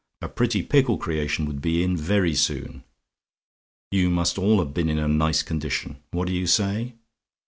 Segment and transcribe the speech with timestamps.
[0.19, 2.83] A pretty pickle creation would be in very soon!
[3.91, 5.97] "You must all have been in a nice condition!
[6.09, 6.95] What do you say?